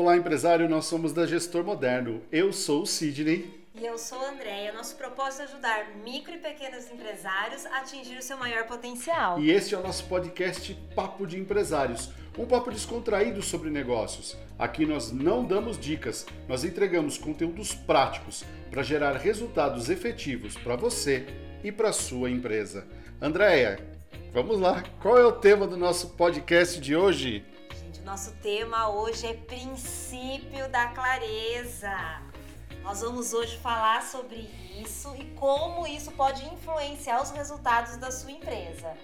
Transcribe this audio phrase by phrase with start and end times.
[0.00, 2.22] Olá, empresário, nós somos da Gestor Moderno.
[2.30, 3.66] Eu sou o Sidney.
[3.74, 4.72] E eu sou a Andréia.
[4.72, 9.40] Nosso propósito é ajudar micro e pequenos empresários a atingir o seu maior potencial.
[9.40, 14.36] E este é o nosso podcast Papo de Empresários, um papo descontraído sobre negócios.
[14.56, 21.26] Aqui nós não damos dicas, nós entregamos conteúdos práticos para gerar resultados efetivos para você
[21.64, 22.86] e para sua empresa.
[23.20, 23.84] Andréia,
[24.32, 24.80] vamos lá.
[25.02, 27.44] Qual é o tema do nosso podcast de hoje?
[28.08, 31.92] Nosso tema hoje é princípio da clareza.
[32.82, 34.48] Nós vamos hoje falar sobre
[34.82, 38.94] isso e como isso pode influenciar os resultados da sua empresa.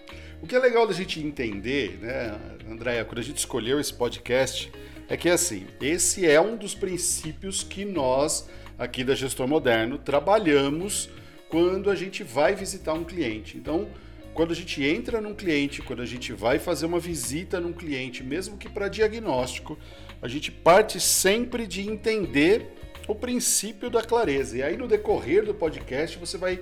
[0.41, 4.73] O que é legal da gente entender, né, Andréia, quando a gente escolheu esse podcast,
[5.07, 11.11] é que assim, esse é um dos princípios que nós aqui da Gestor Moderno trabalhamos
[11.51, 13.59] quando a gente vai visitar um cliente.
[13.59, 13.87] Então,
[14.35, 18.23] quando a gente entra num cliente, quando a gente vai fazer uma visita num cliente,
[18.23, 19.79] mesmo que para diagnóstico,
[20.21, 22.67] a gente parte sempre de entender
[23.07, 24.59] o princípio da clareza.
[24.59, 26.61] E aí no decorrer do podcast você vai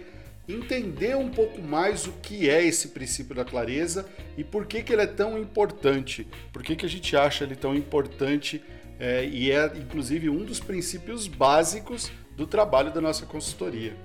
[0.48, 4.92] entender um pouco mais o que é esse princípio da clareza e por que, que
[4.92, 8.62] ele é tão importante, por que, que a gente acha ele tão importante
[8.98, 13.96] é, e é inclusive um dos princípios básicos do trabalho da nossa consultoria.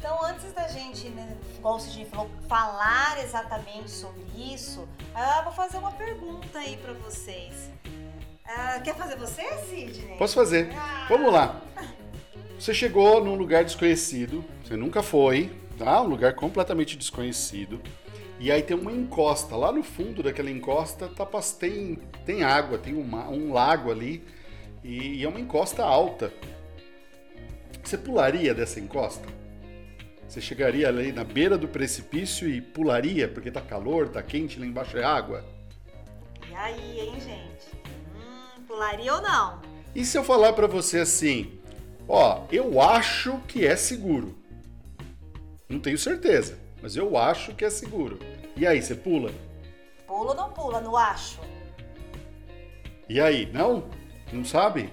[0.00, 5.52] Então, antes da gente, né, como a gente falou, falar exatamente sobre isso, eu vou
[5.52, 7.70] fazer uma pergunta aí para vocês.
[8.46, 10.16] Uh, quer fazer você, Sidney?
[10.16, 10.70] Posso fazer.
[10.74, 11.04] Ah.
[11.06, 11.60] Vamos lá.
[12.58, 16.00] Você chegou num lugar desconhecido, você nunca foi, tá?
[16.00, 17.78] Um lugar completamente desconhecido.
[18.38, 19.54] E aí tem uma encosta.
[19.54, 21.26] Lá no fundo daquela encosta tá,
[21.58, 24.24] tem, tem água, tem uma, um lago ali.
[24.82, 26.32] E, e é uma encosta alta.
[27.84, 29.39] Você pularia dessa encosta?
[30.30, 34.64] Você chegaria ali na beira do precipício e pularia, porque tá calor, tá quente, lá
[34.64, 35.44] embaixo é água?
[36.48, 37.74] E aí, hein, gente?
[38.14, 39.60] Hum, pularia ou não?
[39.92, 41.58] E se eu falar para você assim,
[42.06, 44.38] ó, eu acho que é seguro.
[45.68, 48.16] Não tenho certeza, mas eu acho que é seguro.
[48.56, 49.32] E aí, você pula?
[50.06, 51.40] Pula ou não pula, no acho?
[53.08, 53.90] E aí, não?
[54.32, 54.92] Não sabe?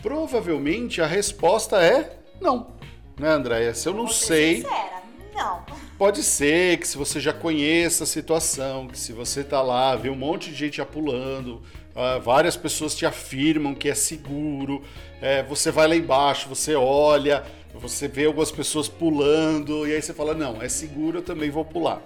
[0.00, 2.72] Provavelmente a resposta é não
[3.18, 3.74] né, Andréia?
[3.74, 4.56] Se eu não sei.
[4.56, 5.02] Sincera,
[5.34, 5.64] não.
[5.96, 10.10] Pode ser que se você já conheça a situação, que se você tá lá, vê
[10.10, 11.62] um monte de gente já pulando,
[11.94, 14.82] uh, várias pessoas te afirmam que é seguro,
[15.20, 20.12] é, você vai lá embaixo, você olha, você vê algumas pessoas pulando, e aí você
[20.12, 22.02] fala, não, é seguro, eu também vou pular.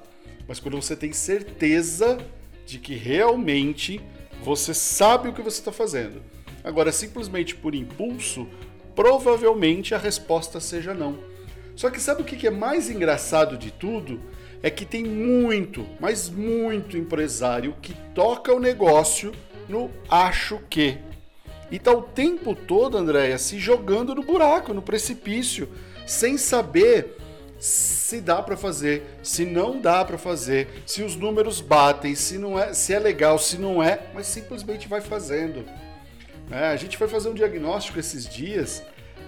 [0.46, 2.18] Mas quando você tem certeza
[2.66, 4.00] de que realmente
[4.42, 6.22] você sabe o que você está fazendo.
[6.62, 8.46] Agora, simplesmente por impulso,
[8.98, 11.20] provavelmente a resposta seja não.
[11.76, 14.20] Só que sabe o que é mais engraçado de tudo?
[14.60, 19.30] É que tem muito, mas muito empresário que toca o negócio
[19.68, 20.98] no acho que.
[21.70, 25.68] E tá o tempo todo, Andréia, se jogando no buraco, no precipício,
[26.04, 27.16] sem saber
[27.56, 32.58] se dá para fazer, se não dá para fazer, se os números batem, se não
[32.58, 35.64] é, se é legal, se não é, mas simplesmente vai fazendo.
[36.50, 38.82] É, a gente foi fazer um diagnóstico esses dias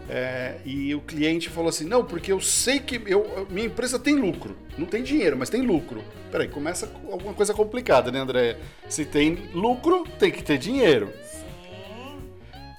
[0.09, 4.17] é, e o cliente falou assim: não, porque eu sei que eu, minha empresa tem
[4.17, 4.57] lucro.
[4.77, 6.03] Não tem dinheiro, mas tem lucro.
[6.33, 8.57] Peraí, começa alguma coisa complicada, né, André?
[8.89, 11.13] Se tem lucro, tem que ter dinheiro.
[11.23, 11.41] Sim.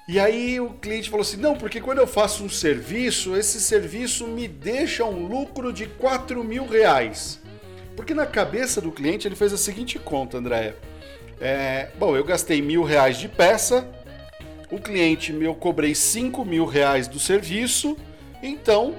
[0.10, 4.28] E aí o cliente falou assim: não, porque quando eu faço um serviço, esse serviço
[4.28, 7.40] me deixa um lucro de 4 mil reais.
[7.96, 10.76] Porque na cabeça do cliente ele fez a seguinte conta, André.
[11.40, 13.88] É, bom, eu gastei mil reais de peça,
[14.72, 17.98] o cliente eu cobrei 5 mil reais do serviço,
[18.42, 18.96] então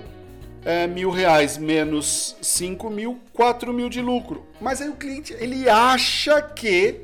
[0.64, 4.46] é, mil reais menos 5 mil, 4 mil de lucro.
[4.60, 7.00] Mas aí o cliente ele acha que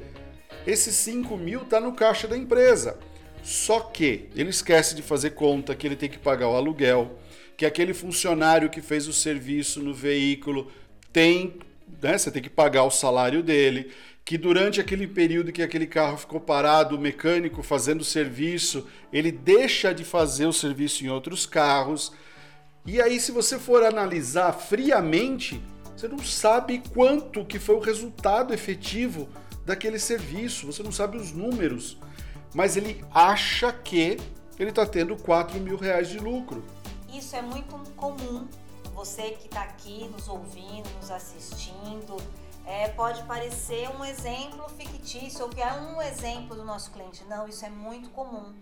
[0.67, 2.99] esses 5 mil está no caixa da empresa.
[3.43, 7.19] Só que ele esquece de fazer conta que ele tem que pagar o aluguel,
[7.56, 10.71] que aquele funcionário que fez o serviço no veículo
[11.11, 11.55] tem,
[12.03, 13.91] né, você tem que pagar o salário dele,
[14.28, 19.94] que durante aquele período que aquele carro ficou parado, o mecânico fazendo serviço, ele deixa
[19.94, 22.12] de fazer o serviço em outros carros.
[22.84, 25.64] E aí, se você for analisar friamente,
[25.96, 29.30] você não sabe quanto que foi o resultado efetivo
[29.64, 31.96] daquele serviço, você não sabe os números,
[32.54, 34.19] mas ele acha que
[34.58, 36.62] ele está tendo 4 mil reais de lucro.
[37.10, 38.46] Isso é muito comum.
[38.94, 42.19] Você que está aqui nos ouvindo, nos assistindo,
[42.69, 47.25] é, pode parecer um exemplo fictício ou que é um exemplo do nosso cliente.
[47.25, 48.55] Não, isso é muito comum.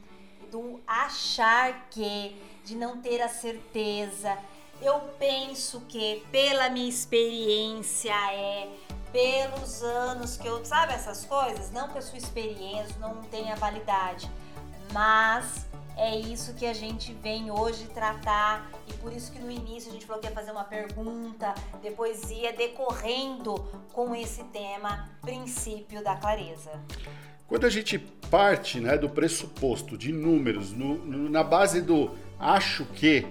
[0.48, 4.38] Do achar que, de não ter a certeza.
[4.80, 8.68] Eu penso que, pela minha experiência, é
[9.10, 10.64] pelos anos que eu.
[10.64, 11.72] Sabe essas coisas?
[11.72, 14.30] Não que a sua experiência não tenha validade,
[14.92, 19.90] mas é isso que a gente vem hoje tratar e por isso que no início
[19.90, 23.54] a gente falou que ia fazer uma pergunta, depois ia decorrendo
[23.94, 26.70] com esse tema, princípio da clareza.
[27.48, 27.98] Quando a gente
[28.30, 33.26] parte né, do pressuposto de números, no, no, na base do acho que,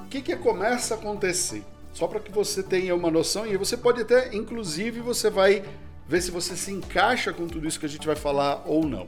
[0.00, 1.62] o que, que começa a acontecer?
[1.92, 5.62] Só para que você tenha uma noção, e você pode até, inclusive, você vai
[6.08, 9.06] ver se você se encaixa com tudo isso que a gente vai falar ou não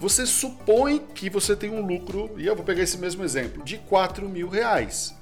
[0.00, 3.78] você supõe que você tem um lucro, e eu vou pegar esse mesmo exemplo, de
[3.78, 5.14] 4 mil reais.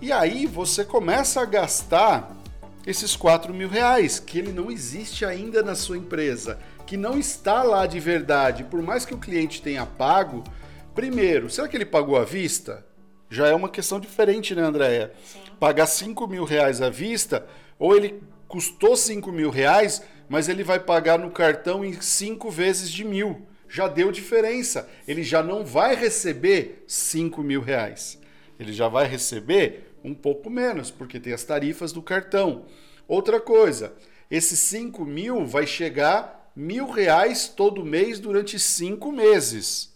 [0.00, 2.34] E aí você começa a gastar
[2.86, 7.62] esses 4 mil reais, que ele não existe ainda na sua empresa, que não está
[7.62, 10.42] lá de verdade, por mais que o cliente tenha pago.
[10.94, 12.84] Primeiro, será que ele pagou à vista?
[13.30, 15.12] Já é uma questão diferente, né, Andréia?
[15.60, 17.46] Pagar 5 mil reais à vista,
[17.78, 22.90] ou ele custou 5 mil reais, mas ele vai pagar no cartão em 5 vezes
[22.90, 24.86] de mil já deu diferença.
[25.08, 28.20] Ele já não vai receber 5 mil reais.
[28.60, 32.66] Ele já vai receber um pouco menos, porque tem as tarifas do cartão.
[33.08, 33.94] Outra coisa,
[34.30, 39.90] esses 5 mil vai chegar mil reais todo mês durante cinco meses.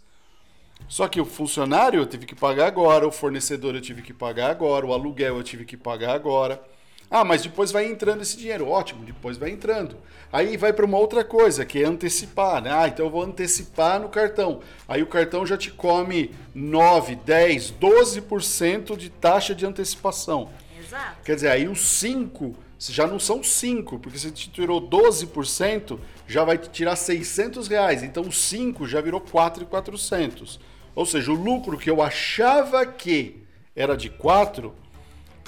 [0.89, 4.51] Só que o funcionário eu tive que pagar agora, o fornecedor eu tive que pagar
[4.51, 6.63] agora, o aluguel eu tive que pagar agora.
[7.11, 8.69] Ah, mas depois vai entrando esse dinheiro.
[8.69, 9.97] Ótimo, depois vai entrando.
[10.33, 12.61] Aí vai para uma outra coisa, que é antecipar.
[12.61, 12.71] Né?
[12.73, 14.61] Ah, então eu vou antecipar no cartão.
[14.89, 20.51] Aí o cartão já te come 9, 10, 12% de taxa de antecipação.
[20.79, 21.23] Exato.
[21.25, 26.45] Quer dizer, aí os 5 já não são 5, porque você te tirou 12%, já
[26.45, 28.03] vai te tirar 600 reais.
[28.03, 30.61] Então o 5 já virou 4,400.
[30.95, 33.43] Ou seja, o lucro que eu achava que
[33.75, 34.75] era de 4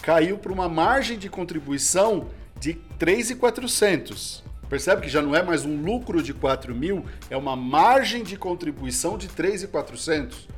[0.03, 2.29] caiu para uma margem de contribuição
[2.59, 4.45] de 3,400.
[4.69, 8.37] Percebe que já não é mais um lucro de 4 mil, é uma margem de
[8.37, 10.49] contribuição de 3,400.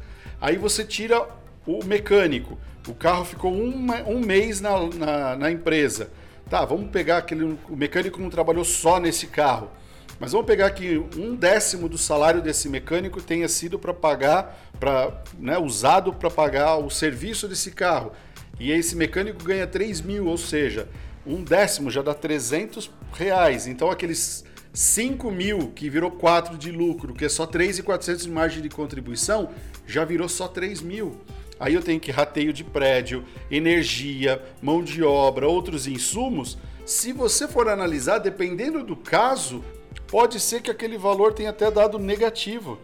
[0.41, 1.29] Aí você tira
[1.67, 2.59] o mecânico.
[2.89, 6.11] O carro ficou um, um mês na, na, na, empresa.
[6.49, 7.57] Tá, vamos pegar aquele.
[7.69, 9.71] O mecânico não trabalhou só nesse carro.
[10.19, 15.23] Mas vamos pegar que um décimo do salário desse mecânico tenha sido para pagar, para
[15.39, 18.13] né, usado para pagar o serviço desse carro
[18.58, 20.88] e esse mecânico ganha 3 mil, ou seja,
[21.26, 23.67] um décimo já dá 300 reais.
[23.67, 28.62] Então aqueles 5 mil que virou 4 de lucro, que é só 3,400 de margem
[28.62, 29.50] de contribuição,
[29.87, 31.20] já virou só 3 mil.
[31.58, 36.56] Aí eu tenho que rateio de prédio, energia, mão de obra, outros insumos.
[36.87, 39.62] Se você for analisar, dependendo do caso,
[40.08, 42.79] pode ser que aquele valor tenha até dado negativo.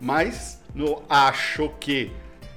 [0.00, 2.10] Mas no acho que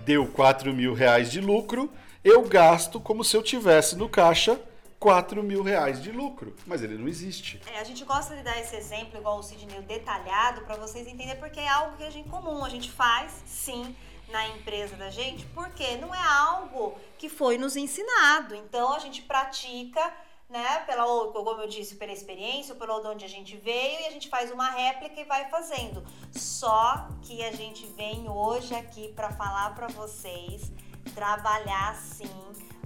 [0.05, 1.91] deu 4 mil reais de lucro,
[2.27, 4.59] eu gasto como se eu tivesse no caixa
[4.99, 7.61] 4 mil reais de lucro, mas ele não existe.
[7.73, 11.39] É, a gente gosta de dar esse exemplo, igual o Sidney, detalhado, para vocês entenderem,
[11.39, 13.95] porque é algo que a gente comum, a gente faz, sim,
[14.27, 18.55] na empresa da gente, porque não é algo que foi nos ensinado.
[18.55, 20.13] Então a gente pratica,
[20.49, 24.27] né, pela, como eu disse, pela experiência, pelo onde a gente veio, e a gente
[24.27, 26.03] faz uma réplica e vai fazendo.
[26.33, 30.69] Só que a gente vem hoje aqui para falar para vocês
[31.17, 32.29] trabalhar sim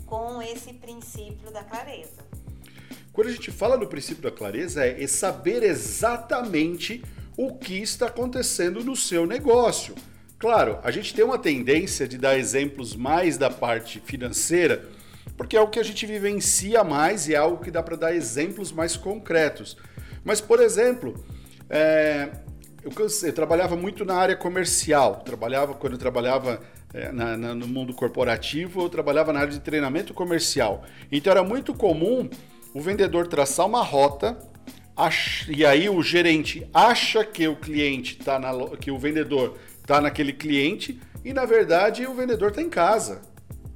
[0.06, 2.24] com esse princípio da clareza.
[3.12, 7.04] Quando a gente fala do princípio da clareza, é saber exatamente
[7.36, 9.94] o que está acontecendo no seu negócio.
[10.40, 14.86] Claro, a gente tem uma tendência de dar exemplos mais da parte financeira,
[15.36, 18.16] porque é o que a gente vivencia mais e é algo que dá para dar
[18.16, 19.76] exemplos mais concretos.
[20.24, 21.22] Mas, por exemplo,
[21.70, 22.30] é,
[22.82, 22.92] eu,
[23.24, 26.62] eu, trabalhava muito na área comercial, trabalhava quando eu trabalhava
[26.94, 30.84] é, na, na, no mundo corporativo, eu trabalhava na área de treinamento comercial.
[31.12, 32.30] Então era muito comum
[32.74, 34.38] o vendedor traçar uma rota
[35.48, 40.34] e aí o gerente acha que o cliente tá na, que o vendedor está naquele
[40.34, 43.22] cliente e na verdade o vendedor está em casa.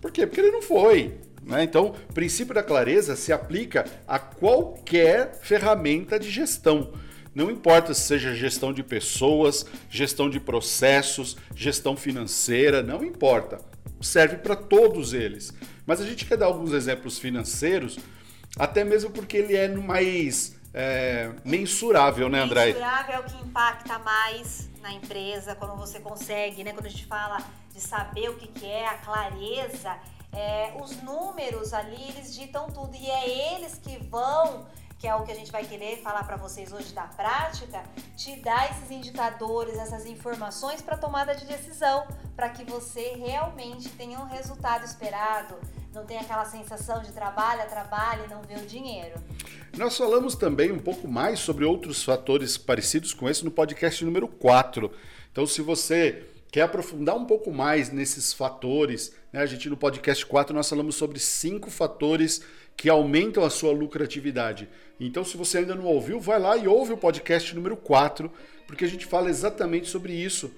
[0.01, 0.27] Por quê?
[0.27, 1.17] Porque ele não foi.
[1.41, 1.63] Né?
[1.63, 6.91] Então, o princípio da clareza se aplica a qualquer ferramenta de gestão.
[7.35, 13.59] Não importa se seja gestão de pessoas, gestão de processos, gestão financeira, não importa.
[14.01, 15.53] Serve para todos eles.
[15.85, 17.99] Mas a gente quer dar alguns exemplos financeiros,
[18.57, 22.67] até mesmo porque ele é mais é, mensurável, né, André?
[22.67, 26.71] Mensurável é o que impacta mais na empresa, quando você consegue, né?
[26.71, 29.97] Quando a gente fala de saber o que, que é a clareza,
[30.31, 32.95] é, os números ali, eles ditam tudo.
[32.95, 34.65] E é eles que vão
[34.97, 37.83] que é o que a gente vai querer falar para vocês hoje da prática,
[38.15, 42.07] te dá esses indicadores, essas informações para tomada de decisão.
[42.35, 45.55] para que você realmente tenha um resultado esperado,
[45.93, 49.15] não tenha aquela sensação de trabalha, trabalha e não vê o dinheiro.
[49.77, 54.27] Nós falamos também um pouco mais sobre outros fatores parecidos com esse no podcast número
[54.27, 54.91] 4.
[55.31, 59.41] Então, se você quer aprofundar um pouco mais nesses fatores, né?
[59.41, 62.41] a gente no podcast 4 nós falamos sobre cinco fatores
[62.77, 64.69] que aumentam a sua lucratividade.
[64.97, 68.31] Então, se você ainda não ouviu, vai lá e ouve o podcast número 4,
[68.65, 70.49] porque a gente fala exatamente sobre isso.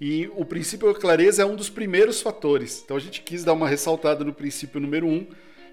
[0.00, 2.80] E o princípio da clareza é um dos primeiros fatores.
[2.82, 5.26] Então, a gente quis dar uma ressaltada no princípio número 1,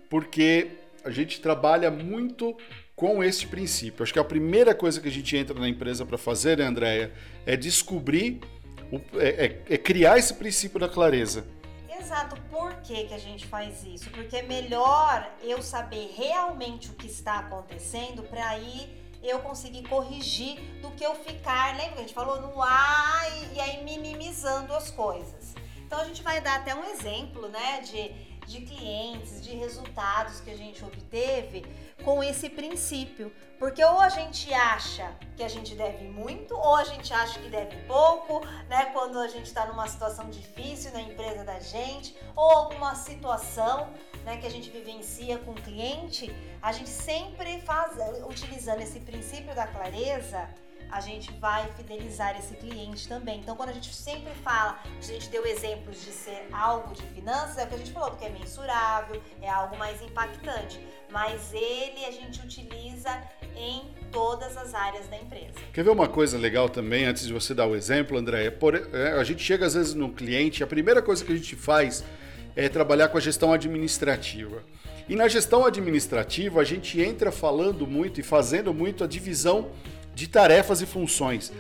[0.10, 0.72] porque
[1.06, 2.54] a gente trabalha muito
[2.98, 4.04] com este princípio.
[4.04, 7.14] Acho que a primeira coisa que a gente entra na empresa para fazer, né, Andréia,
[7.46, 8.42] é descobrir,
[9.14, 11.46] é, é, é criar esse princípio da clareza.
[12.00, 12.40] Exato.
[12.50, 14.10] Por que, que a gente faz isso?
[14.10, 18.90] Porque é melhor eu saber realmente o que está acontecendo para aí
[19.22, 23.60] eu conseguir corrigir do que eu ficar, lembra que a gente falou no ar e,
[23.60, 25.54] aí minimizando as coisas.
[25.86, 30.50] Então a gente vai dar até um exemplo, né, de de clientes, de resultados que
[30.50, 31.64] a gente obteve
[32.04, 33.32] com esse princípio.
[33.58, 37.50] Porque ou a gente acha que a gente deve muito, ou a gente acha que
[37.50, 38.40] deve pouco,
[38.70, 38.86] né?
[38.94, 43.90] Quando a gente está numa situação difícil na empresa da gente, ou alguma situação
[44.24, 49.54] né, que a gente vivencia com o cliente, a gente sempre faz, utilizando esse princípio
[49.54, 50.50] da clareza,
[50.92, 53.40] a gente vai fidelizar esse cliente também.
[53.40, 57.58] Então, quando a gente sempre fala, a gente deu exemplos de ser algo de finanças,
[57.58, 60.80] é o que a gente falou, porque é mensurável, é algo mais impactante.
[61.12, 63.10] Mas ele a gente utiliza
[63.56, 65.54] em todas as áreas da empresa.
[65.74, 68.50] Quer ver uma coisa legal também, antes de você dar o exemplo, André?
[68.50, 71.56] Por, é, a gente chega às vezes no cliente, a primeira coisa que a gente
[71.56, 72.04] faz
[72.56, 74.64] é trabalhar com a gestão administrativa.
[75.08, 79.72] E na gestão administrativa, a gente entra falando muito e fazendo muito a divisão
[80.20, 81.52] de tarefas e funções.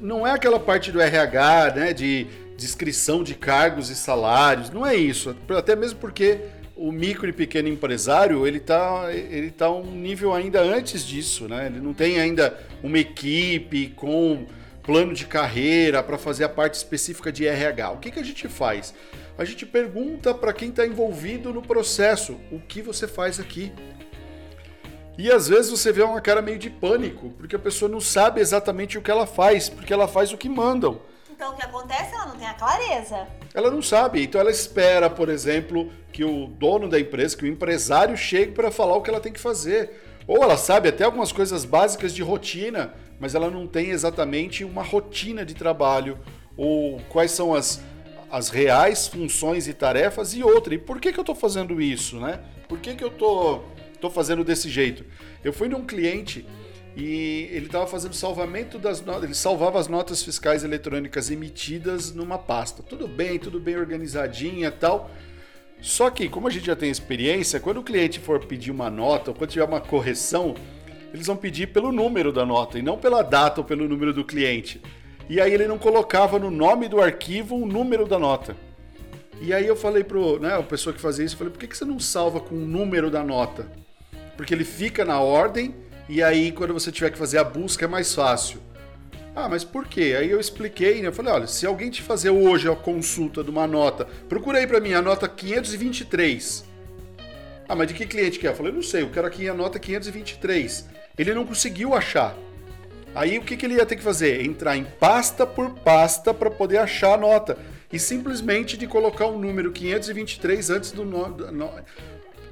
[0.00, 4.94] Não é aquela parte do RH, né, de descrição de cargos e salários, não é
[4.94, 5.34] isso.
[5.56, 6.38] Até mesmo porque
[6.76, 11.66] o micro e pequeno empresário ele está ele tá um nível ainda antes disso, né?
[11.66, 14.46] Ele não tem ainda uma equipe com
[14.82, 17.90] plano de carreira para fazer a parte específica de RH.
[17.92, 18.94] O que, que a gente faz?
[19.38, 23.72] A gente pergunta para quem está envolvido no processo o que você faz aqui.
[25.16, 28.40] E às vezes você vê uma cara meio de pânico, porque a pessoa não sabe
[28.40, 31.00] exatamente o que ela faz, porque ela faz o que mandam.
[31.30, 32.14] Então o que acontece?
[32.14, 33.26] Ela não tem a clareza.
[33.52, 34.22] Ela não sabe.
[34.22, 38.70] Então ela espera, por exemplo, que o dono da empresa, que o empresário chegue para
[38.70, 40.00] falar o que ela tem que fazer.
[40.26, 44.82] Ou ela sabe até algumas coisas básicas de rotina, mas ela não tem exatamente uma
[44.82, 46.18] rotina de trabalho
[46.56, 47.80] ou quais são as,
[48.30, 50.74] as reais funções e tarefas e outra.
[50.74, 52.40] E por que, que eu estou fazendo isso, né?
[52.68, 53.64] Por que, que eu estou
[54.04, 55.04] tô fazendo desse jeito.
[55.42, 56.44] Eu fui num cliente
[56.94, 62.36] e ele estava fazendo salvamento das notas, ele salvava as notas fiscais eletrônicas emitidas numa
[62.38, 62.82] pasta.
[62.82, 65.10] Tudo bem, tudo bem organizadinha tal.
[65.80, 69.30] Só que, como a gente já tem experiência, quando o cliente for pedir uma nota
[69.30, 70.54] ou quando tiver uma correção,
[71.12, 74.24] eles vão pedir pelo número da nota e não pela data ou pelo número do
[74.24, 74.82] cliente.
[75.28, 78.54] E aí ele não colocava no nome do arquivo o número da nota.
[79.40, 81.66] E aí eu falei pro, né, a pessoa que fazia isso, eu falei, por que,
[81.66, 83.83] que você não salva com o número da nota?
[84.36, 85.74] Porque ele fica na ordem
[86.08, 88.60] e aí quando você tiver que fazer a busca é mais fácil.
[89.36, 90.14] Ah, mas por quê?
[90.16, 91.08] Aí eu expliquei, né?
[91.08, 94.66] Eu falei, olha, se alguém te fazer hoje a consulta de uma nota, procura aí
[94.66, 96.64] para mim a nota 523.
[97.68, 98.50] Ah, mas de que cliente que é?
[98.50, 100.86] Eu falei, não sei, eu quero aqui a nota 523.
[101.18, 102.36] Ele não conseguiu achar.
[103.14, 104.44] Aí o que, que ele ia ter que fazer?
[104.44, 107.56] Entrar em pasta por pasta para poder achar a nota.
[107.92, 111.42] E simplesmente de colocar o número 523 antes do nome.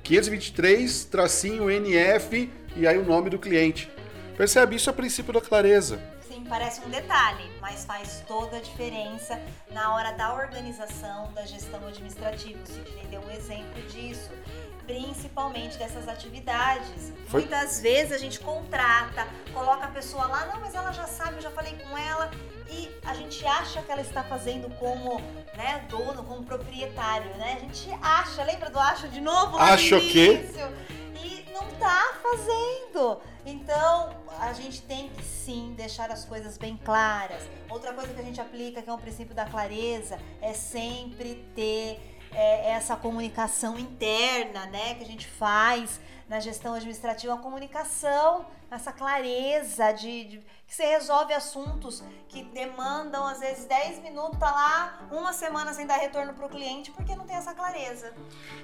[0.02, 3.90] 523 tracinho NF e aí o nome do cliente.
[4.36, 4.76] Percebe?
[4.76, 6.00] Isso é o princípio da clareza.
[6.26, 9.40] Sim, parece um detalhe, mas faz toda a diferença
[9.70, 12.58] na hora da organização, da gestão administrativa.
[12.62, 14.30] O Sidney deu um exemplo disso
[14.86, 17.12] principalmente dessas atividades.
[17.26, 17.40] Foi?
[17.40, 21.42] Muitas vezes a gente contrata, coloca a pessoa lá, não, mas ela já sabe, eu
[21.42, 22.30] já falei com ela,
[22.70, 25.20] e a gente acha que ela está fazendo como
[25.54, 27.54] né, dono, como proprietário, né?
[27.56, 29.58] A gente acha, lembra do acho de novo?
[29.58, 30.30] Acho que.
[31.22, 33.20] E não tá fazendo.
[33.44, 37.42] Então, a gente tem que sim deixar as coisas bem claras.
[37.68, 42.11] Outra coisa que a gente aplica, que é um princípio da clareza, é sempre ter
[42.34, 48.90] é, essa comunicação interna, né, que a gente faz na gestão administrativa, a comunicação, essa
[48.90, 55.08] clareza de, de, que você resolve assuntos que demandam às vezes 10 minutos, tá lá
[55.12, 58.14] uma semana sem dar retorno para o cliente porque não tem essa clareza.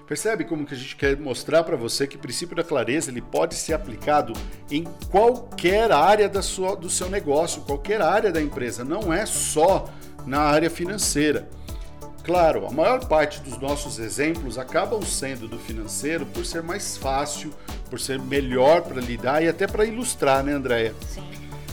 [0.07, 3.21] Percebe como que a gente quer mostrar para você que o princípio da clareza ele
[3.21, 4.33] pode ser aplicado
[4.71, 9.91] em qualquer área da sua, do seu negócio, qualquer área da empresa, não é só
[10.25, 11.47] na área financeira.
[12.29, 17.55] Claro, a maior parte dos nossos exemplos acabam sendo do financeiro por ser mais fácil,
[17.89, 20.95] por ser melhor para lidar e até para ilustrar, né, Andréia?
[21.09, 21.23] Sim.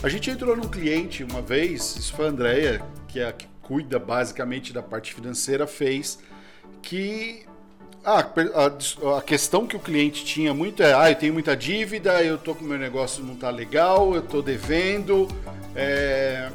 [0.02, 3.46] A gente entrou num cliente uma vez, isso foi a Andréia, que é a que
[3.60, 6.20] cuida basicamente da parte financeira, fez,
[6.80, 7.44] que
[8.02, 12.22] ah, a, a, questão que o cliente tinha muito é, ah, eu tenho muita dívida,
[12.22, 15.28] eu tô com meu negócio não tá legal, eu tô devendo.
[15.74, 16.48] É...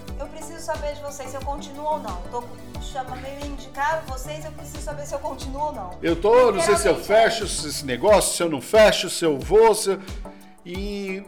[0.72, 2.22] Saber de vocês se eu continuo ou não.
[2.32, 2.44] Tô
[2.82, 6.00] chamando indicar vocês, eu preciso saber se eu continuo ou não.
[6.02, 9.38] Eu tô, não sei se eu fecho esse negócio, se eu não fecho, se eu
[9.38, 10.00] vou, se eu...
[10.66, 11.24] E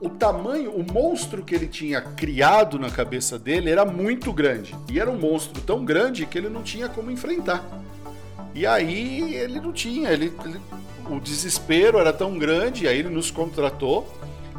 [0.00, 4.74] o tamanho, o monstro que ele tinha criado na cabeça dele era muito grande.
[4.90, 7.64] E era um monstro tão grande que ele não tinha como enfrentar.
[8.52, 10.60] E aí ele não tinha, ele, ele
[11.08, 14.12] o desespero era tão grande, aí ele nos contratou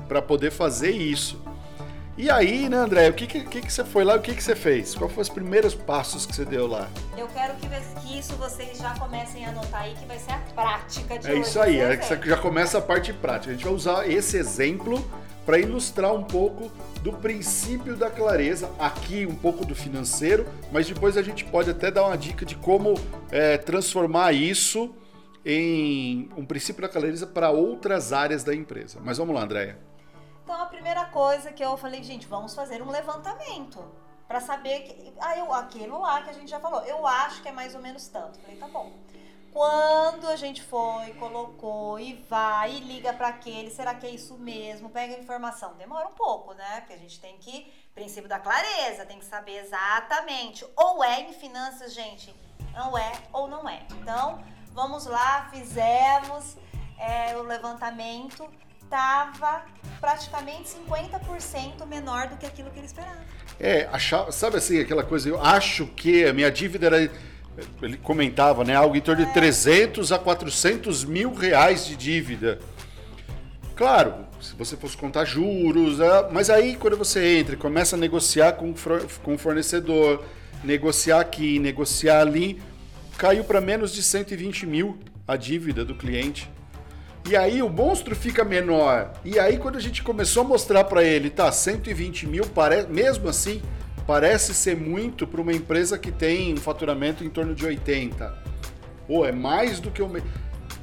[0.07, 1.49] para poder fazer isso.
[2.19, 4.53] E aí, né, André, o que, que, que, você foi lá, o que, que você
[4.53, 4.93] fez?
[4.93, 6.89] Qual foram os primeiros passos que você deu lá?
[7.17, 7.69] Eu quero que,
[8.01, 11.31] que isso vocês já comecem a anotar aí, que vai ser a prática de É
[11.31, 13.51] hoje, isso aí, é que já começa a parte prática.
[13.51, 15.01] A gente vai usar esse exemplo
[15.45, 16.69] para ilustrar um pouco
[17.01, 21.89] do princípio da clareza, aqui um pouco do financeiro, mas depois a gente pode até
[21.89, 22.95] dar uma dica de como
[23.31, 24.93] é, transformar isso
[25.45, 28.99] em um princípio da clareza para outras áreas da empresa.
[29.01, 29.88] Mas vamos lá, Andréia.
[30.50, 33.88] Então a primeira coisa que eu falei, gente, vamos fazer um levantamento
[34.27, 37.50] para saber que ah, eu, aquilo lá que a gente já falou, eu acho que
[37.50, 38.39] é mais ou menos tanto.
[38.39, 38.91] Falei, tá bom.
[39.53, 44.39] Quando a gente foi, colocou e vai e liga para aquele, será que é isso
[44.39, 44.89] mesmo?
[44.89, 45.75] Pega a informação.
[45.75, 46.79] Demora um pouco, né?
[46.79, 50.65] Porque a gente tem que, princípio da clareza, tem que saber exatamente.
[50.75, 52.36] Ou é em finanças, gente,
[52.74, 53.86] não é ou não é.
[54.01, 56.58] Então, vamos lá, fizemos
[56.98, 58.50] é, o levantamento,
[58.89, 59.63] tava
[60.00, 63.19] praticamente 50% menor do que aquilo que ele esperava.
[63.60, 67.12] É, achava, sabe assim, aquela coisa, eu acho que a minha dívida era
[67.81, 68.75] ele comentava, né?
[68.75, 72.60] Algo em torno de 300 a 400 mil reais de dívida.
[73.75, 78.00] Claro, se você fosse contar juros, é, mas aí quando você entra e começa a
[78.00, 78.74] negociar com,
[79.24, 80.24] com o fornecedor,
[80.63, 82.61] negociar aqui, negociar ali,
[83.18, 86.50] caiu para menos de 120 mil a dívida do cliente.
[87.29, 89.13] E aí o monstro fica menor.
[89.24, 92.87] E aí quando a gente começou a mostrar para ele, tá, 120 mil, pare...
[92.89, 93.61] mesmo assim,
[94.07, 98.35] parece ser muito para uma empresa que tem um faturamento em torno de 80.
[99.05, 100.11] Pô, é mais do que o.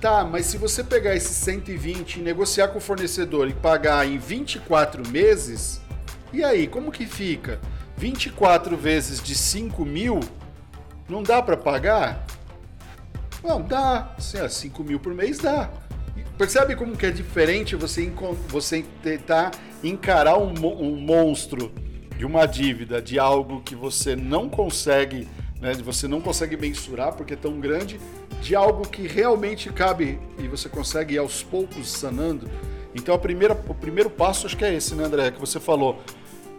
[0.01, 4.17] Tá, mas se você pegar esse 120 e negociar com o fornecedor e pagar em
[4.17, 5.81] 24 meses,
[6.33, 7.59] e aí, como que fica?
[7.97, 10.21] 24 vezes de 5 mil,
[11.09, 12.25] não dá para pagar?
[13.43, 14.15] Não, dá.
[14.17, 15.69] Assim, 5 mil por mês dá.
[16.39, 18.13] Percebe como que é diferente você,
[18.49, 21.73] você tentar encarar um, um monstro
[22.19, 25.27] de uma dívida, de algo que você não consegue,
[25.61, 27.99] né, você não consegue mensurar porque é tão grande,
[28.43, 32.51] de algo que realmente cabe e você consegue ir aos poucos sanando.
[32.95, 36.03] Então a primeira, o primeiro passo acho que é esse, né, André, que você falou.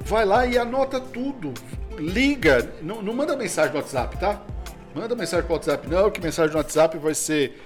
[0.02, 1.54] Vai lá e anota tudo.
[2.00, 4.42] Liga, não, não manda mensagem no WhatsApp, tá?
[4.96, 7.60] Manda mensagem pro WhatsApp, não, que mensagem no WhatsApp vai ser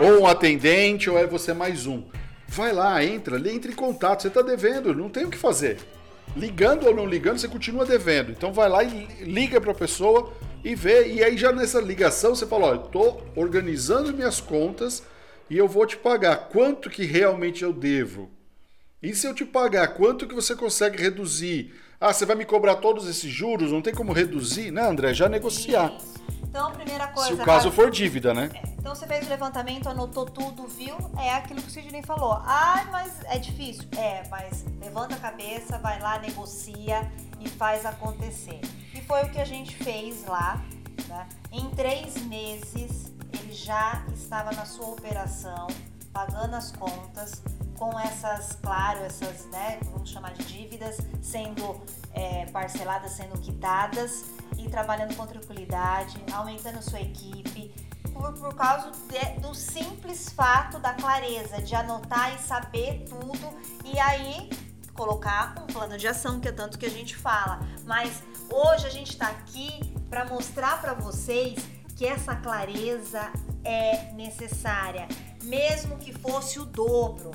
[0.00, 2.02] ou um atendente ou é você mais um.
[2.48, 4.22] Vai lá, entra, entra em contato.
[4.22, 5.78] Você está devendo, não tem o que fazer
[6.36, 8.30] ligando ou não ligando, você continua devendo.
[8.30, 10.32] Então vai lá e liga para a pessoa
[10.62, 11.12] e vê.
[11.12, 15.02] E aí já nessa ligação você fala, olha, estou organizando minhas contas
[15.48, 18.30] e eu vou te pagar quanto que realmente eu devo.
[19.02, 21.74] E se eu te pagar, quanto que você consegue reduzir?
[22.00, 23.72] Ah, você vai me cobrar todos esses juros?
[23.72, 24.70] Não tem como reduzir?
[24.70, 25.14] Né, André?
[25.14, 25.96] Já negociar.
[26.48, 27.34] Então, a primeira coisa.
[27.36, 28.50] Se o caso for dívida, né?
[28.54, 28.68] É.
[28.78, 30.96] Então, você fez o levantamento, anotou tudo, viu?
[31.18, 32.32] É aquilo que o Sidney falou.
[32.32, 33.84] Ah, mas é difícil.
[33.96, 38.60] É, mas levanta a cabeça, vai lá, negocia e faz acontecer.
[38.94, 40.62] E foi o que a gente fez lá.
[41.08, 41.28] Né?
[41.52, 45.66] Em três meses, ele já estava na sua operação,
[46.12, 47.42] pagando as contas,
[47.78, 51.80] com essas, claro, essas, né, vamos chamar de dívidas, sendo
[52.12, 54.24] é, parceladas, sendo quitadas
[54.58, 57.74] e trabalhando com tranquilidade, aumentando sua equipe,
[58.12, 63.98] por, por causa de, do simples fato da clareza, de anotar e saber tudo e
[63.98, 64.48] aí
[64.94, 67.60] colocar um plano de ação, que é tanto que a gente fala.
[67.84, 71.58] Mas hoje a gente está aqui para mostrar para vocês
[71.94, 73.30] que essa clareza
[73.62, 75.06] é necessária,
[75.42, 77.32] mesmo que fosse o dobro.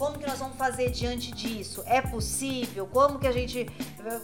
[0.00, 1.82] Como que nós vamos fazer diante disso?
[1.84, 2.86] É possível?
[2.86, 3.66] Como que a gente.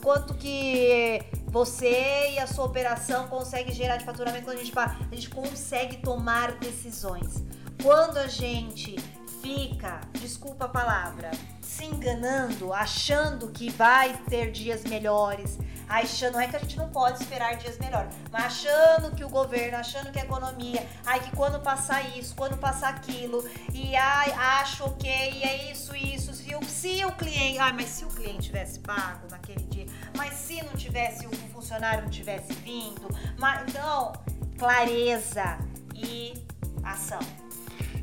[0.03, 5.15] Quanto que você e a sua operação consegue gerar de faturamento quando a gente, a
[5.15, 7.45] gente consegue tomar decisões?
[7.83, 8.97] Quando a gente
[9.43, 16.49] fica, desculpa a palavra, se enganando, achando que vai ter dias melhores, achando, não é
[16.49, 20.19] que a gente não pode esperar dias melhores, mas achando que o governo, achando que
[20.19, 25.71] a economia, ai que quando passar isso, quando passar aquilo, e ai, acho ok, é
[25.71, 29.65] isso, isso, se o, se o cliente, ai, mas se o cliente tivesse pago naquele
[29.65, 34.13] dia, mas se não tivesse, o funcionário não tivesse vindo, mas então,
[34.59, 35.59] clareza
[35.95, 36.35] e
[36.83, 37.21] ação.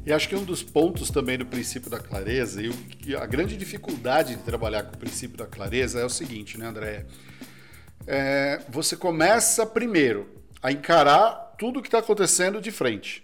[0.06, 4.36] E acho que um dos pontos também do princípio da clareza, e a grande dificuldade
[4.36, 7.06] de trabalhar com o princípio da clareza é o seguinte, né, André?
[8.08, 10.30] É, você começa primeiro
[10.62, 13.24] a encarar tudo o que está acontecendo de frente.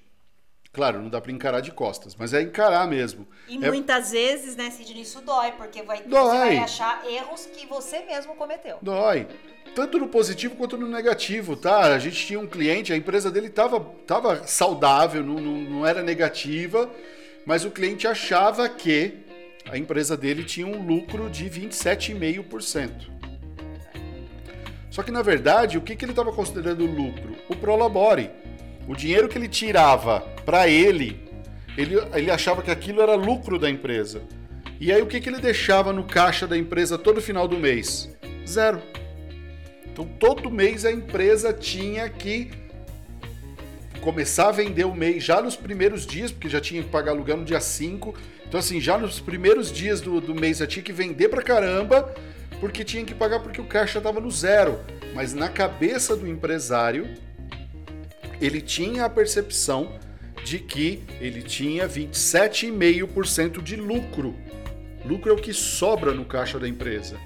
[0.72, 3.28] Claro, não dá para encarar de costas, mas é encarar mesmo.
[3.48, 3.70] E é...
[3.70, 6.22] muitas vezes, né, Sidney, isso dói, porque vai, dói.
[6.22, 8.78] você vai achar erros que você mesmo cometeu.
[8.82, 9.28] Dói
[9.76, 11.94] tanto no positivo quanto no negativo, tá?
[11.94, 16.02] A gente tinha um cliente, a empresa dele estava tava saudável, não, não, não era
[16.02, 16.89] negativa,
[17.46, 19.20] mas o cliente achava que
[19.70, 23.19] a empresa dele tinha um lucro de 27,5%.
[24.89, 27.36] Só que na verdade, o que, que ele estava considerando lucro?
[27.47, 28.32] O Prolabore.
[28.88, 31.21] O dinheiro que ele tirava para ele,
[31.78, 34.21] ele, ele achava que aquilo era lucro da empresa.
[34.80, 38.10] E aí o que, que ele deixava no caixa da empresa todo final do mês?
[38.47, 38.82] Zero.
[39.86, 42.49] Então, todo mês a empresa tinha que
[43.99, 47.38] começar a vender o mês já nos primeiros dias, porque já tinha que pagar aluguel
[47.38, 48.15] no dia 5.
[48.47, 52.13] Então, assim, já nos primeiros dias do, do mês já tinha que vender pra caramba,
[52.60, 54.80] porque tinha que pagar porque o caixa estava no zero.
[55.13, 57.08] Mas na cabeça do empresário,
[58.39, 60.00] ele tinha a percepção
[60.43, 64.36] de que ele tinha 27,5% de lucro.
[65.06, 67.17] Lucro é o que sobra no caixa da empresa.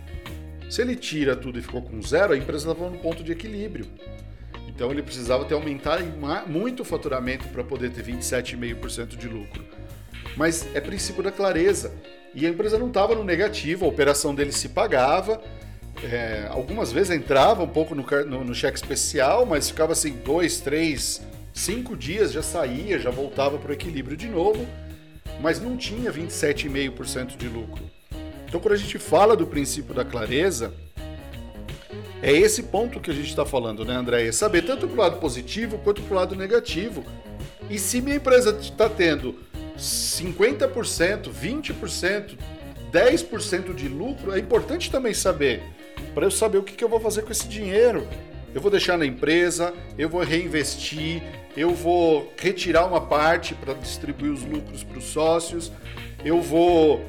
[0.69, 3.85] Se ele tira tudo e ficou com zero, a empresa estava no ponto de equilíbrio.
[4.67, 6.03] Então ele precisava ter aumentado
[6.47, 9.63] muito o faturamento para poder ter 27,5% de lucro.
[10.35, 11.93] Mas é princípio da clareza.
[12.33, 15.41] E a empresa não estava no negativo, a operação dele se pagava.
[16.03, 20.59] É, algumas vezes entrava um pouco no, no, no cheque especial, mas ficava assim dois,
[20.59, 21.21] três,
[21.53, 24.65] cinco dias, já saía, já voltava para o equilíbrio de novo,
[25.39, 27.83] mas não tinha 27,5% de lucro.
[28.47, 30.73] Então, quando a gente fala do princípio da clareza,
[32.21, 34.31] é esse ponto que a gente está falando, né, André?
[34.31, 37.03] Saber tanto para o lado positivo quanto para o lado negativo.
[37.69, 39.35] E se minha empresa está tendo
[39.77, 42.37] 50%, 20%,
[42.91, 45.63] 10% de lucro, é importante também saber,
[46.13, 48.07] para eu saber o que, que eu vou fazer com esse dinheiro.
[48.53, 51.23] Eu vou deixar na empresa, eu vou reinvestir,
[51.57, 55.71] eu vou retirar uma parte para distribuir os lucros para os sócios,
[56.23, 57.03] eu vou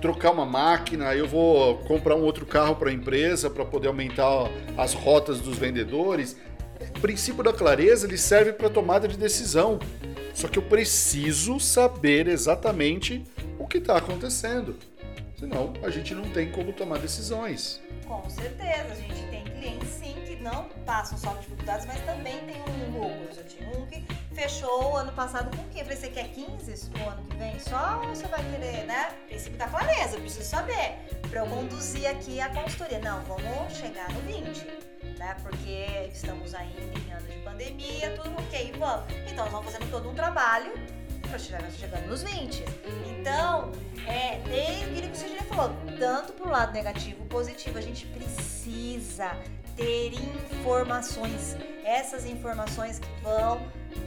[0.00, 4.50] trocar uma máquina, eu vou comprar um outro carro para a empresa para poder aumentar
[4.76, 6.36] as rotas dos vendedores.
[6.96, 9.78] O princípio da clareza ele serve para tomada de decisão.
[10.34, 13.22] Só que eu preciso saber exatamente
[13.58, 14.76] o que está acontecendo.
[15.38, 17.80] Senão a gente não tem como tomar decisões.
[18.06, 22.56] Com certeza, a gente tem clientes sim que não passam só dificuldades, mas também tem
[22.62, 23.28] um lucro.
[23.36, 25.80] Eu tinha um que fechou o ano passado com o quê?
[25.80, 29.10] Eu falei, você quer 15 o ano que vem só ou você vai querer, né?
[29.28, 30.96] Princípio da clareza, eu preciso saber.
[31.30, 32.98] Para eu conduzir aqui a consultoria.
[33.00, 34.66] Não, vamos chegar no 20,
[35.18, 35.36] né?
[35.42, 39.04] Porque estamos ainda em ano de pandemia, tudo ok, vamos.
[39.30, 40.72] Então, nós vamos fazendo todo um trabalho
[41.28, 42.64] para chegar chegando nos 20.
[43.08, 43.72] Então,
[44.06, 44.36] é,
[44.82, 49.36] aquilo que você já falou, tanto pro lado negativo positivo, a gente precisa
[49.76, 53.60] ter informações, essas informações que vão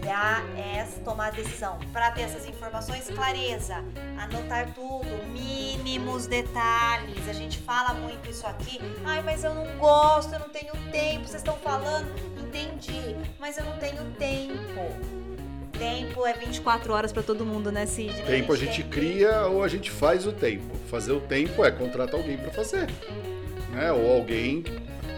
[0.03, 1.79] dar essa tomar decisão.
[1.91, 3.83] Para ter essas informações, clareza,
[4.17, 7.27] anotar tudo, mínimos detalhes.
[7.27, 8.79] A gente fala muito isso aqui.
[9.05, 11.25] Ai, mas eu não gosto, eu não tenho tempo.
[11.25, 12.07] Vocês estão falando,
[12.39, 15.27] entendi, mas eu não tenho tempo.
[15.77, 18.23] Tempo é 24 horas para todo mundo, né, Cid?
[18.23, 20.75] Tempo a gente, a gente cria ou a gente faz o tempo.
[20.89, 22.87] Fazer o tempo é contratar alguém para fazer.
[23.71, 23.91] Né?
[23.91, 24.63] Ou alguém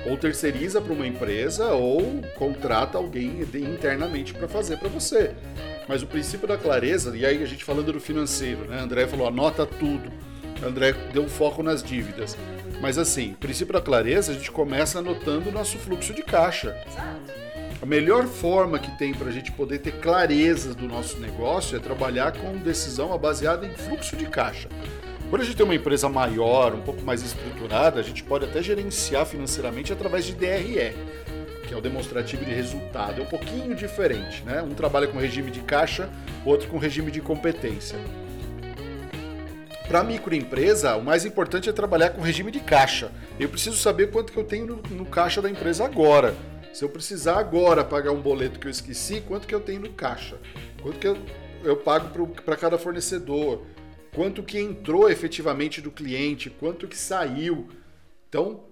[0.05, 5.31] ou terceiriza para uma empresa ou contrata alguém internamente para fazer para você.
[5.87, 8.79] Mas o princípio da clareza, e aí a gente falando do financeiro, né?
[8.79, 10.11] André falou, anota tudo.
[10.63, 12.37] André deu foco nas dívidas.
[12.81, 16.77] Mas assim, o princípio da clareza, a gente começa anotando o nosso fluxo de caixa.
[16.87, 17.39] Exato.
[17.81, 21.79] A melhor forma que tem para a gente poder ter clareza do nosso negócio é
[21.79, 24.67] trabalhar com decisão baseada em fluxo de caixa.
[25.29, 28.63] Quando a gente tem uma empresa maior, um pouco mais estruturada, a gente pode até
[28.63, 30.95] gerenciar financeiramente através de DRE,
[31.67, 33.21] que é o demonstrativo de resultado.
[33.21, 34.63] É um pouquinho diferente, né?
[34.63, 36.09] Um trabalha com regime de caixa,
[36.43, 37.99] outro com regime de competência.
[39.87, 43.11] Para a microempresa, o mais importante é trabalhar com regime de caixa.
[43.39, 46.35] Eu preciso saber quanto que eu tenho no, no caixa da empresa agora.
[46.73, 49.89] Se eu precisar agora pagar um boleto que eu esqueci, quanto que eu tenho no
[49.89, 50.39] caixa?
[50.81, 51.17] Quanto que eu,
[51.63, 53.61] eu pago para cada fornecedor?
[54.13, 57.69] Quanto que entrou efetivamente do cliente, quanto que saiu.
[58.27, 58.63] Então,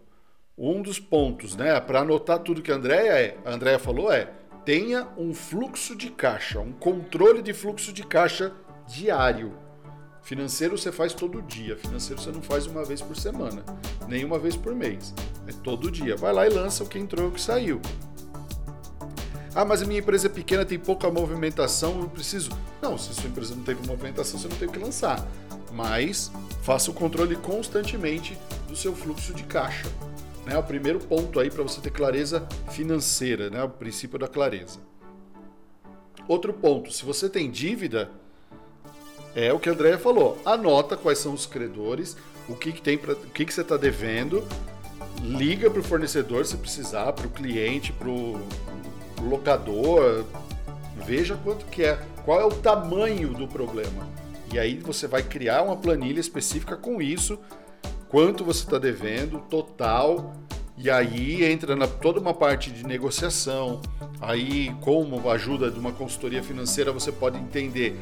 [0.57, 4.31] um dos pontos, né, para anotar tudo que a Andrea é, a Andrea falou é:
[4.65, 8.53] tenha um fluxo de caixa, um controle de fluxo de caixa
[8.87, 9.53] diário.
[10.23, 13.63] Financeiro você faz todo dia, financeiro você não faz uma vez por semana,
[14.09, 15.13] nem uma vez por mês.
[15.47, 16.17] É todo dia.
[16.17, 17.79] Vai lá e lança o que entrou e o que saiu.
[19.57, 22.51] Ah, mas a minha empresa é pequena, tem pouca movimentação, eu preciso.
[22.79, 25.27] Não, se sua empresa não teve movimentação, você não tem o que lançar.
[25.73, 29.87] Mas faça o controle constantemente do seu fluxo de caixa.
[30.45, 30.55] Né?
[30.59, 33.63] O primeiro ponto aí para você ter clareza financeira, né?
[33.63, 34.77] o princípio da clareza.
[36.27, 38.11] Outro ponto, se você tem dívida,
[39.35, 40.39] é o que a Andrea falou.
[40.45, 42.15] Anota quais são os credores,
[42.47, 44.47] o que, que tem para o que, que você está devendo,
[45.19, 48.39] liga para o fornecedor se precisar, para o cliente, para o
[49.21, 50.25] locador,
[51.05, 54.07] veja quanto que é, qual é o tamanho do problema.
[54.51, 57.39] E aí você vai criar uma planilha específica com isso,
[58.09, 60.33] quanto você está devendo, total,
[60.77, 63.81] e aí entra na, toda uma parte de negociação.
[64.21, 67.99] Aí, como ajuda de uma consultoria financeira, você pode entender.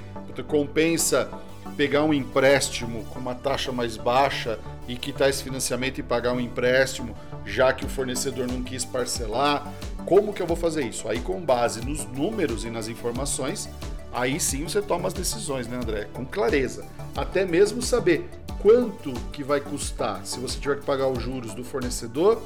[0.47, 1.29] Compensa
[1.77, 6.39] pegar um empréstimo com uma taxa mais baixa e quitar esse financiamento e pagar um
[6.39, 9.73] empréstimo, já que o fornecedor não quis parcelar.
[10.05, 11.09] Como que eu vou fazer isso?
[11.09, 13.67] Aí, com base nos números e nas informações,
[14.13, 16.07] aí sim você toma as decisões, né, André?
[16.13, 16.85] Com clareza.
[17.15, 18.29] Até mesmo saber
[18.61, 22.39] quanto que vai custar se você tiver que pagar os juros do fornecedor,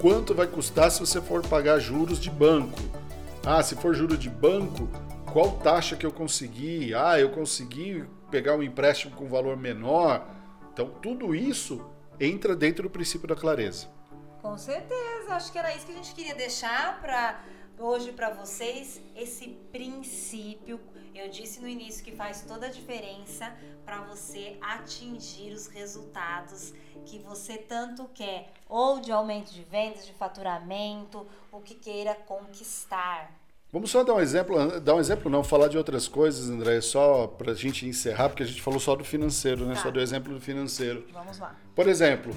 [0.00, 2.78] quanto vai custar se você for pagar juros de banco.
[3.46, 4.86] Ah, se for juro de banco,
[5.32, 6.92] qual taxa que eu consegui?
[6.92, 10.26] Ah, eu consegui pegar um empréstimo com valor menor.
[10.72, 11.80] Então, tudo isso
[12.18, 13.86] entra dentro do princípio da clareza.
[14.40, 17.40] Com certeza, acho que era isso que a gente queria deixar para
[17.78, 20.80] hoje para vocês esse princípio
[21.14, 23.52] eu disse no início que faz toda a diferença
[23.84, 26.72] para você atingir os resultados
[27.04, 33.32] que você tanto quer, ou de aumento de vendas, de faturamento, o que queira conquistar.
[33.72, 37.26] Vamos só dar um exemplo, dar um exemplo não, falar de outras coisas, André, só
[37.26, 39.74] para a gente encerrar, porque a gente falou só do financeiro, né?
[39.74, 39.82] Tá.
[39.82, 41.06] Só do exemplo do financeiro.
[41.12, 41.54] Vamos lá.
[41.74, 42.34] Por exemplo,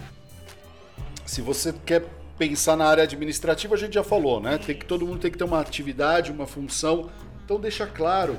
[1.26, 2.06] se você quer
[2.38, 4.58] pensar na área administrativa, a gente já falou, né?
[4.58, 7.10] Tem que todo mundo tem que ter uma atividade, uma função.
[7.44, 8.38] Então deixa claro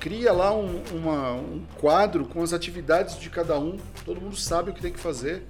[0.00, 4.70] cria lá um, uma, um quadro com as atividades de cada um, todo mundo sabe
[4.70, 5.42] o que tem que fazer.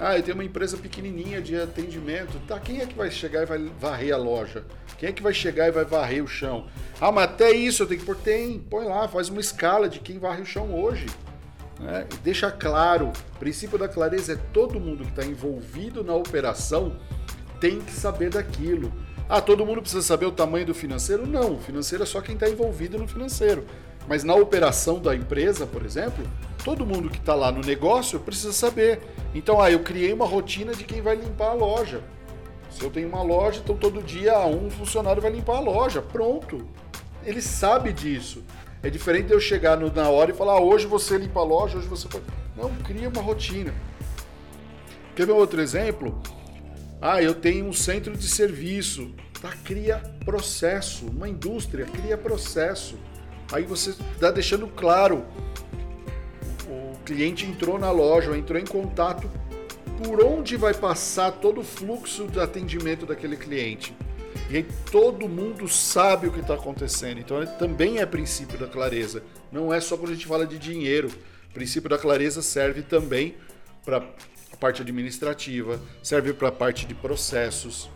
[0.00, 2.40] Ah, eu tenho uma empresa pequenininha de atendimento.
[2.46, 4.64] Tá, quem é que vai chegar e vai varrer a loja?
[4.96, 6.68] Quem é que vai chegar e vai varrer o chão?
[7.00, 8.16] Ah, mas até isso eu tenho que pôr.
[8.16, 11.06] Tem, põe lá, faz uma escala de quem varre o chão hoje.
[11.78, 12.06] Né?
[12.22, 16.96] Deixa claro, o princípio da clareza é todo mundo que está envolvido na operação
[17.60, 18.92] tem que saber daquilo.
[19.28, 21.26] Ah, todo mundo precisa saber o tamanho do financeiro?
[21.26, 23.64] Não, o financeiro é só quem está envolvido no financeiro.
[24.08, 26.24] Mas na operação da empresa, por exemplo,
[26.64, 29.00] todo mundo que está lá no negócio precisa saber.
[29.34, 32.02] Então, ah, eu criei uma rotina de quem vai limpar a loja.
[32.70, 36.00] Se eu tenho uma loja, então todo dia um funcionário vai limpar a loja.
[36.00, 36.66] Pronto.
[37.22, 38.42] Ele sabe disso.
[38.82, 41.78] É diferente eu chegar no, na hora e falar, ah, hoje você limpa a loja,
[41.78, 42.24] hoje você pode.
[42.56, 43.74] Não, cria uma rotina.
[45.16, 46.20] Quer ver outro exemplo?
[47.00, 49.12] Ah, eu tenho um centro de serviço.
[49.40, 51.06] Tá, cria processo.
[51.06, 52.96] Uma indústria cria processo.
[53.52, 55.24] Aí você está deixando claro.
[56.68, 59.28] O cliente entrou na loja, entrou em contato.
[60.04, 63.96] Por onde vai passar todo o fluxo de atendimento daquele cliente?
[64.50, 67.20] E aí todo mundo sabe o que está acontecendo.
[67.20, 69.22] Então também é princípio da clareza.
[69.52, 71.08] Não é só quando a gente fala de dinheiro.
[71.50, 73.36] O princípio da clareza serve também
[73.84, 74.02] para
[74.58, 77.88] parte administrativa, serve para a parte de processos,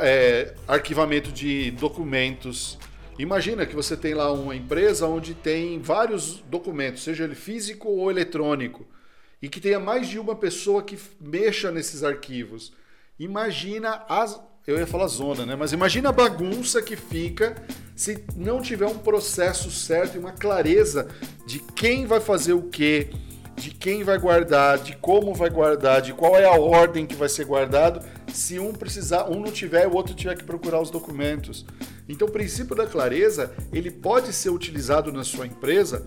[0.00, 2.78] é, arquivamento de documentos.
[3.18, 8.10] Imagina que você tem lá uma empresa onde tem vários documentos, seja ele físico ou
[8.10, 8.86] eletrônico,
[9.40, 12.72] e que tenha mais de uma pessoa que mexa nesses arquivos.
[13.18, 14.40] Imagina as.
[14.64, 15.56] Eu ia falar zona, né?
[15.56, 17.56] Mas imagina a bagunça que fica
[17.96, 21.08] se não tiver um processo certo e uma clareza
[21.44, 23.10] de quem vai fazer o quê,
[23.56, 27.28] de quem vai guardar, de como vai guardar, de qual é a ordem que vai
[27.28, 31.66] ser guardado, se um precisar, um não tiver, o outro tiver que procurar os documentos.
[32.08, 36.06] Então, o princípio da clareza, ele pode ser utilizado na sua empresa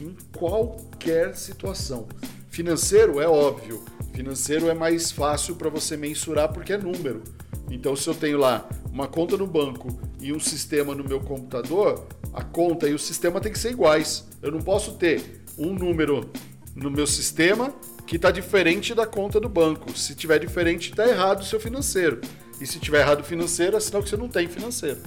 [0.00, 2.06] em qualquer situação.
[2.48, 3.84] Financeiro é óbvio,
[4.18, 7.22] financeiro é mais fácil para você mensurar porque é número.
[7.70, 12.04] Então, se eu tenho lá uma conta no banco e um sistema no meu computador,
[12.32, 14.26] a conta e o sistema tem que ser iguais.
[14.42, 16.28] Eu não posso ter um número
[16.74, 17.72] no meu sistema
[18.08, 19.96] que está diferente da conta do banco.
[19.96, 22.20] Se tiver diferente, está errado o seu financeiro.
[22.60, 24.98] E se tiver errado o financeiro, é sinal que você não tem financeiro.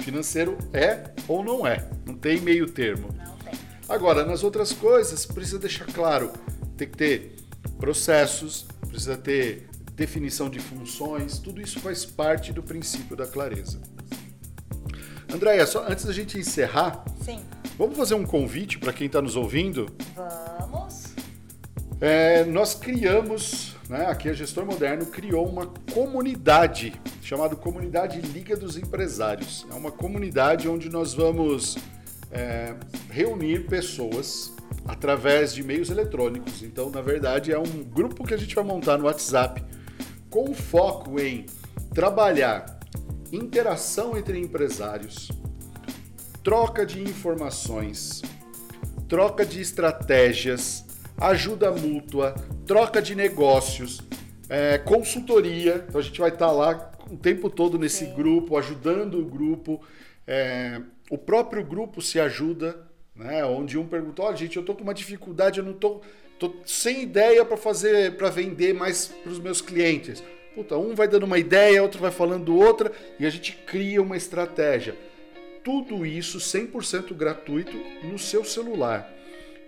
[0.00, 1.88] Financeiro é ou não é.
[2.04, 3.08] Não tem meio termo.
[3.88, 6.32] Agora, nas outras coisas, precisa deixar claro.
[6.76, 7.41] Tem que ter
[7.82, 13.80] processos, precisa ter definição de funções, tudo isso faz parte do princípio da clareza.
[15.28, 17.40] Andréia, só antes da gente encerrar, Sim.
[17.76, 19.90] vamos fazer um convite para quem está nos ouvindo?
[20.14, 21.06] Vamos.
[22.00, 28.76] É, nós criamos, né, aqui a Gestor Moderno criou uma comunidade chamada Comunidade Liga dos
[28.76, 29.66] Empresários.
[29.68, 31.76] É uma comunidade onde nós vamos
[32.30, 32.76] é,
[33.10, 34.52] reunir pessoas
[34.86, 36.62] através de meios eletrônicos.
[36.62, 39.64] Então, na verdade, é um grupo que a gente vai montar no WhatsApp
[40.28, 41.46] com foco em
[41.94, 42.80] trabalhar
[43.32, 45.30] interação entre empresários,
[46.42, 48.22] troca de informações,
[49.08, 50.84] troca de estratégias,
[51.16, 52.34] ajuda mútua,
[52.66, 54.00] troca de negócios,
[54.48, 55.84] é, consultoria.
[55.88, 58.14] Então a gente vai estar lá o tempo todo nesse Sim.
[58.14, 59.80] grupo, ajudando o grupo.
[60.26, 62.76] É, o próprio grupo se ajuda,
[63.14, 63.44] né?
[63.44, 66.00] Onde um pergunta, olha, gente, eu tô com uma dificuldade, eu não tô,
[66.38, 70.22] tô sem ideia para fazer, para vender mais para os meus clientes.
[70.54, 74.16] Puta, um vai dando uma ideia, outro vai falando outra e a gente cria uma
[74.16, 74.94] estratégia.
[75.64, 79.10] Tudo isso 100% gratuito no seu celular.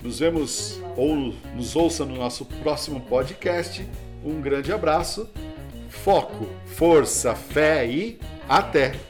[0.03, 3.87] Nos vemos ou nos ouça no nosso próximo podcast.
[4.25, 5.29] Um grande abraço,
[5.91, 9.08] foco, força, fé e até!